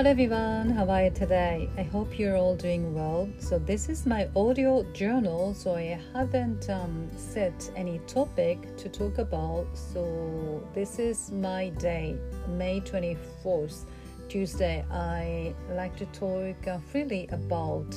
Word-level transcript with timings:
Hello 0.00 0.12
everyone, 0.12 0.70
how 0.70 0.88
are 0.88 1.04
you 1.04 1.10
today? 1.10 1.68
I 1.76 1.82
hope 1.82 2.18
you're 2.18 2.34
all 2.34 2.56
doing 2.56 2.94
well. 2.94 3.28
So, 3.38 3.58
this 3.58 3.90
is 3.90 4.06
my 4.06 4.30
audio 4.34 4.82
journal, 4.94 5.52
so 5.52 5.74
I 5.74 6.00
haven't 6.14 6.70
um, 6.70 7.10
set 7.18 7.70
any 7.76 7.98
topic 8.06 8.78
to 8.78 8.88
talk 8.88 9.18
about. 9.18 9.66
So, 9.74 10.66
this 10.74 10.98
is 10.98 11.30
my 11.30 11.68
day, 11.68 12.16
May 12.48 12.80
24th, 12.80 13.84
Tuesday. 14.30 14.86
I 14.90 15.54
like 15.72 15.96
to 15.96 16.06
talk 16.18 16.66
uh, 16.66 16.78
freely 16.90 17.28
about 17.30 17.94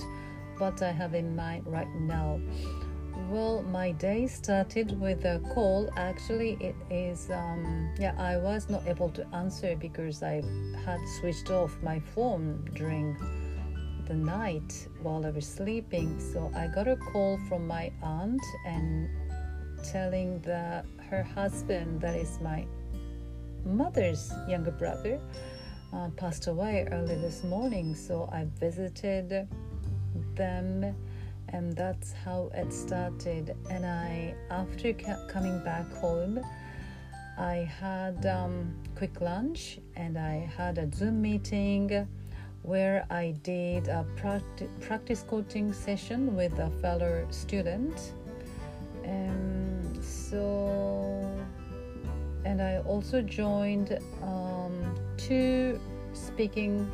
what 0.57 0.81
I 0.81 0.91
have 0.91 1.13
in 1.13 1.33
mind 1.37 1.63
right 1.65 1.87
now. 2.01 2.37
Well, 3.29 3.63
my 3.63 3.91
day 3.91 4.27
started 4.27 4.99
with 4.99 5.25
a 5.25 5.39
call. 5.53 5.89
Actually, 5.95 6.57
it 6.59 6.75
is, 6.89 7.29
um, 7.31 7.93
yeah, 7.97 8.13
I 8.17 8.37
was 8.37 8.69
not 8.69 8.85
able 8.85 9.09
to 9.09 9.25
answer 9.33 9.75
because 9.75 10.21
I 10.21 10.43
had 10.85 10.99
switched 11.19 11.49
off 11.49 11.75
my 11.81 11.99
phone 11.99 12.67
during 12.75 13.17
the 14.07 14.13
night 14.13 14.87
while 15.01 15.25
I 15.25 15.29
was 15.29 15.47
sleeping. 15.47 16.19
So 16.19 16.51
I 16.55 16.67
got 16.67 16.87
a 16.87 16.95
call 16.95 17.39
from 17.47 17.65
my 17.65 17.91
aunt 18.01 18.43
and 18.65 19.09
telling 19.83 20.39
that 20.41 20.85
her 21.09 21.23
husband, 21.23 22.01
that 22.01 22.15
is 22.15 22.39
my 22.41 22.65
mother's 23.65 24.31
younger 24.47 24.71
brother, 24.71 25.19
uh, 25.93 26.09
passed 26.17 26.47
away 26.47 26.87
early 26.91 27.15
this 27.15 27.43
morning. 27.43 27.95
So 27.95 28.29
I 28.31 28.45
visited 28.59 29.47
them 30.35 30.95
and 31.53 31.75
that's 31.75 32.11
how 32.11 32.49
it 32.53 32.73
started. 32.73 33.55
And 33.69 33.85
i 33.85 34.35
after 34.49 34.91
coming 35.29 35.63
back 35.63 35.89
home 35.93 36.41
i 37.37 37.69
had 37.79 38.25
um, 38.25 38.75
quick 38.95 39.21
lunch 39.21 39.79
and 39.95 40.17
i 40.17 40.51
had 40.57 40.77
a 40.77 40.91
zoom 40.93 41.21
meeting 41.21 42.07
where 42.63 43.05
i 43.09 43.33
did 43.43 43.87
a 43.87 44.05
practi- 44.15 44.69
practice 44.81 45.23
coaching 45.27 45.71
session 45.73 46.35
with 46.35 46.57
a 46.59 46.69
fellow 46.81 47.25
student. 47.29 48.13
And 49.03 50.03
so 50.03 51.29
and 52.45 52.61
i 52.61 52.77
also 52.79 53.21
joined 53.21 53.99
um, 54.21 54.73
two 55.17 55.79
speaking 56.13 56.91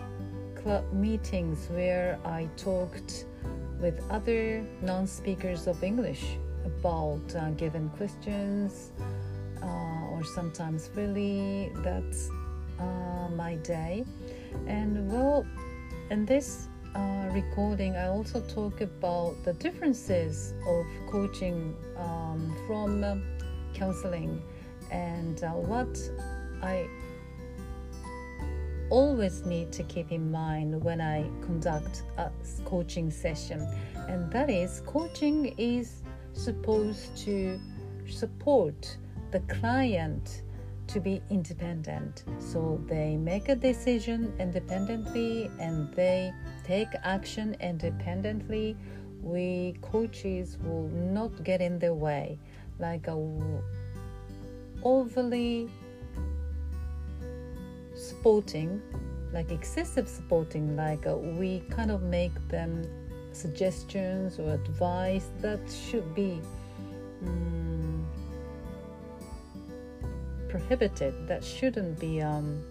club 0.55 0.83
meetings 0.91 1.67
where 1.69 2.19
i 2.25 2.47
talked 2.57 3.25
with 3.79 4.03
other 4.09 4.65
non 4.81 5.07
speakers 5.07 5.67
of 5.67 5.83
English 5.83 6.37
about 6.65 7.21
uh, 7.35 7.49
given 7.51 7.89
questions 7.89 8.91
uh, 9.61 10.11
or 10.11 10.23
sometimes 10.23 10.89
really 10.95 11.71
that's 11.77 12.29
uh, 12.79 13.29
my 13.35 13.55
day. 13.55 14.05
And 14.67 15.11
well, 15.11 15.45
in 16.09 16.25
this 16.25 16.67
uh, 16.95 17.29
recording, 17.31 17.95
I 17.95 18.07
also 18.07 18.41
talk 18.41 18.81
about 18.81 19.35
the 19.43 19.53
differences 19.53 20.53
of 20.67 20.85
coaching 21.09 21.75
um, 21.97 22.55
from 22.67 23.03
uh, 23.03 23.17
counseling 23.73 24.41
and 24.91 25.43
uh, 25.43 25.51
what 25.51 25.97
I 26.61 26.87
always 28.89 29.45
need 29.45 29.71
to 29.73 29.83
keep 29.83 30.11
in 30.11 30.31
mind 30.31 30.83
when 30.83 31.01
I 31.01 31.29
conduct 31.41 32.03
a 32.17 32.29
coaching 32.65 33.11
session, 33.11 33.67
and 34.07 34.31
that 34.31 34.49
is 34.49 34.81
coaching 34.85 35.53
is 35.57 36.01
supposed 36.33 37.15
to 37.25 37.59
support 38.09 38.97
the 39.31 39.39
client 39.41 40.43
to 40.87 40.99
be 40.99 41.21
independent. 41.29 42.23
So 42.39 42.81
they 42.87 43.15
make 43.15 43.49
a 43.49 43.55
decision 43.55 44.33
independently 44.39 45.51
and 45.59 45.93
they 45.93 46.33
take 46.65 46.87
action 47.03 47.55
independently. 47.59 48.75
We 49.21 49.75
coaches 49.81 50.57
will 50.63 50.89
not 50.89 51.43
get 51.43 51.61
in 51.61 51.77
the 51.77 51.93
way 51.93 52.39
like 52.79 53.07
a 53.07 53.17
overly 54.83 55.69
supporting, 57.99 58.81
like 59.33 59.51
excessive 59.51 60.07
supporting, 60.07 60.75
like 60.75 61.05
uh, 61.05 61.15
we 61.15 61.59
kind 61.69 61.91
of 61.91 62.01
make 62.03 62.33
them 62.47 62.83
suggestions 63.31 64.39
or 64.39 64.53
advice 64.53 65.29
that 65.41 65.59
should 65.69 66.15
be 66.15 66.41
um, 67.25 68.07
prohibited, 70.47 71.27
that 71.27 71.43
shouldn't 71.43 71.99
be, 71.99 72.21
um, 72.21 72.63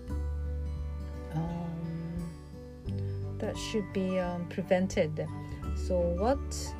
um, 1.34 2.30
that 3.38 3.56
should 3.56 3.92
be 3.92 4.18
um, 4.18 4.46
prevented. 4.48 5.26
So, 5.86 5.98
what 5.98 6.74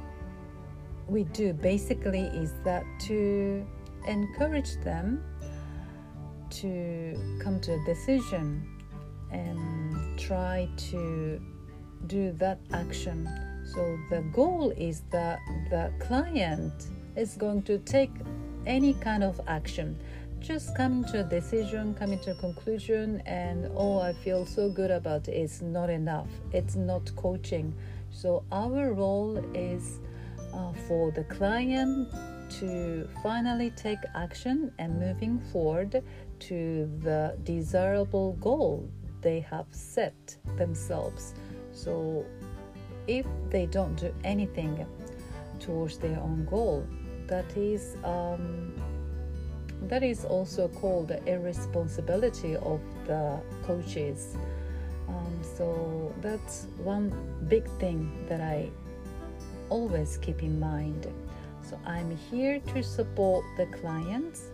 we 1.07 1.25
do 1.25 1.53
basically 1.53 2.23
is 2.23 2.53
that 2.65 2.85
to 3.01 3.65
encourage 4.07 4.75
them 4.83 5.23
to 6.63 7.39
come 7.41 7.61
to 7.61 7.75
a 7.75 7.85
decision 7.85 8.67
and 9.31 10.19
try 10.19 10.69
to 10.91 11.41
do 12.07 12.33
that 12.33 12.59
action. 12.73 13.29
So 13.75 13.99
the 14.11 14.23
goal 14.33 14.73
is 14.77 15.03
that 15.11 15.41
the 15.71 15.93
client 15.99 16.89
is 17.17 17.37
going 17.37 17.63
to 17.63 17.79
take 17.79 18.11
any 18.67 18.95
kind 18.95 19.23
of 19.23 19.41
action. 19.47 19.99
Just 20.41 20.77
coming 20.77 21.05
to 21.11 21.21
a 21.21 21.25
decision, 21.25 21.95
coming 21.95 22.19
to 22.21 22.31
a 22.31 22.35
conclusion, 22.37 23.21
and 23.27 23.69
oh, 23.75 23.99
I 23.99 24.13
feel 24.13 24.47
so 24.47 24.71
good 24.71 24.91
about 24.91 25.27
it 25.29 25.33
is 25.33 25.63
not 25.63 25.91
enough. 25.91 26.29
It's 26.53 26.77
not 26.77 27.15
coaching. 27.17 27.75
So, 28.11 28.45
our 28.53 28.93
role 28.93 29.37
is 29.53 29.99
uh, 30.55 30.73
for 30.87 31.11
the 31.11 31.25
client 31.25 32.09
to 32.61 33.09
finally 33.23 33.71
take 33.71 33.99
action 34.15 34.73
and 34.79 34.99
moving 34.99 35.39
forward 35.53 36.03
to 36.41 36.91
the 37.01 37.37
desirable 37.45 38.33
goal 38.35 38.89
they 39.21 39.41
have 39.41 39.67
set 39.71 40.37
themselves. 40.57 41.35
So, 41.73 42.25
if 43.07 43.27
they 43.51 43.67
don't 43.67 43.97
do 43.97 44.15
anything 44.23 44.87
towards 45.59 45.99
their 45.99 46.19
own 46.21 46.47
goal, 46.49 46.87
that 47.27 47.57
is 47.57 47.97
um, 48.05 48.75
that 49.83 50.03
is 50.03 50.25
also 50.25 50.69
called 50.69 51.09
the 51.09 51.25
irresponsibility 51.27 52.57
of 52.57 52.81
the 53.07 53.41
coaches. 53.63 54.37
Um, 55.09 55.41
so 55.57 56.15
that's 56.21 56.67
one 56.79 57.13
big 57.49 57.69
thing 57.79 58.27
that 58.29 58.41
I 58.41 58.71
always 59.71 60.19
keep 60.19 60.43
in 60.43 60.59
mind. 60.59 61.07
So 61.63 61.79
I'm 61.87 62.17
here 62.31 62.61
to 62.75 62.83
support 62.83 63.45
the 63.57 63.67
clients 63.67 64.51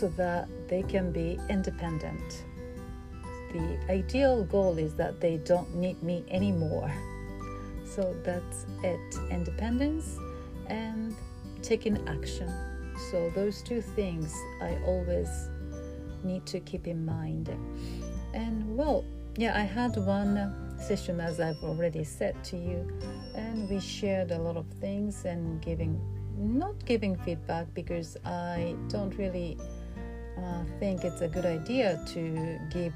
so 0.00 0.08
that 0.16 0.48
they 0.68 0.82
can 0.82 1.12
be 1.12 1.38
independent. 1.50 2.44
The 3.52 3.78
ideal 3.90 4.44
goal 4.44 4.78
is 4.78 4.94
that 4.94 5.20
they 5.20 5.36
don't 5.36 5.74
need 5.74 6.02
me 6.02 6.24
anymore. 6.30 6.90
So 7.84 8.16
that's 8.24 8.64
it 8.82 9.16
independence 9.30 10.16
and 10.68 11.14
taking 11.62 11.96
action. 12.08 12.50
So, 13.10 13.30
those 13.30 13.62
two 13.62 13.80
things 13.80 14.34
I 14.60 14.78
always 14.86 15.28
need 16.22 16.44
to 16.46 16.60
keep 16.60 16.86
in 16.86 17.04
mind. 17.04 17.48
And 18.34 18.76
well, 18.76 19.04
yeah, 19.36 19.58
I 19.58 19.62
had 19.62 19.96
one 19.96 20.36
session 20.78 21.20
as 21.20 21.40
I've 21.40 21.62
already 21.62 22.04
said 22.04 22.42
to 22.44 22.56
you, 22.56 22.86
and 23.34 23.68
we 23.68 23.80
shared 23.80 24.32
a 24.32 24.38
lot 24.38 24.56
of 24.56 24.66
things 24.80 25.24
and 25.24 25.60
giving 25.62 26.00
not 26.36 26.84
giving 26.86 27.16
feedback 27.16 27.66
because 27.74 28.16
I 28.24 28.74
don't 28.88 29.16
really 29.18 29.58
uh, 30.42 30.62
think 30.78 31.04
it's 31.04 31.20
a 31.20 31.28
good 31.28 31.46
idea 31.46 32.02
to 32.08 32.58
give 32.70 32.94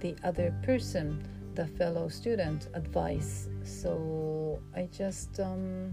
the 0.00 0.16
other 0.24 0.54
person, 0.62 1.26
the 1.54 1.66
fellow 1.66 2.08
student, 2.08 2.68
advice. 2.74 3.48
So 3.64 4.60
I 4.74 4.88
just 4.92 5.40
um, 5.40 5.92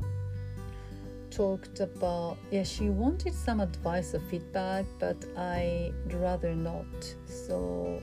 talked 1.30 1.80
about, 1.80 2.38
yeah, 2.52 2.64
she 2.64 2.90
wanted 2.90 3.34
some 3.34 3.60
advice 3.60 4.14
or 4.14 4.20
feedback, 4.30 4.86
but 5.00 5.18
I'd 5.38 5.94
rather 6.14 6.54
not. 6.56 7.16
So 7.25 8.02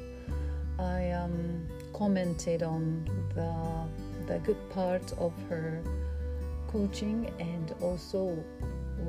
I 0.78 1.10
um, 1.10 1.66
commented 1.92 2.62
on 2.62 3.04
the, 3.34 4.32
the 4.32 4.38
good 4.40 4.70
part 4.70 5.12
of 5.18 5.32
her 5.48 5.82
coaching 6.68 7.30
and 7.40 7.74
also 7.82 8.36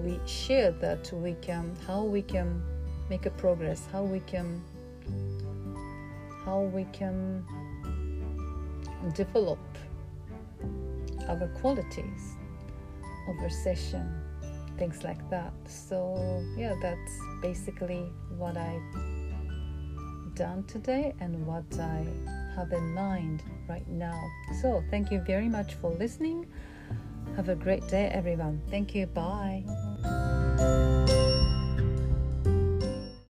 we 0.04 0.20
shared 0.26 0.80
that 0.82 1.12
we 1.14 1.34
can 1.42 1.76
how 1.86 2.02
we 2.02 2.22
can 2.22 2.62
make 3.12 3.26
a 3.26 3.36
progress 3.44 3.82
how 3.92 4.04
we 4.04 4.22
can 4.22 4.48
how 6.46 6.62
we 6.78 6.86
can 7.00 7.46
develop 9.14 9.60
our 11.28 11.48
qualities 11.60 12.24
over 13.30 13.50
session 13.50 14.06
things 14.78 15.04
like 15.04 15.22
that 15.30 15.54
so 15.66 15.98
yeah 16.58 16.74
that's 16.82 17.16
basically 17.42 18.04
what 18.38 18.56
i 18.56 18.80
done 20.36 20.64
today 20.64 21.14
and 21.20 21.46
what 21.46 21.66
I 21.80 22.06
have 22.56 22.72
in 22.72 22.94
mind 22.94 23.44
right 23.68 23.88
now. 23.88 24.20
So, 24.62 24.84
thank 24.90 25.12
you 25.12 25.20
very 25.22 25.50
much 25.50 25.76
for 25.76 25.92
listening. 25.92 26.48
Have 27.36 27.50
a 27.50 27.56
great 27.56 27.88
day, 27.88 28.08
everyone. 28.08 28.62
Thank 28.70 28.96
you. 28.96 29.06
Bye. 29.06 29.64